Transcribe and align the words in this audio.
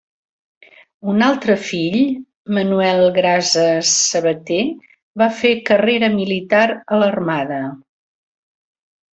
Un 1.11 1.25
altre 1.25 1.57
fill, 1.65 1.97
Manuel 2.57 3.03
Grases 3.19 3.91
Sabater, 4.07 4.63
va 5.23 5.29
fer 5.43 5.53
carrera 5.71 6.11
militar 6.17 6.67
a 6.73 7.01
l'Armada. 7.05 7.63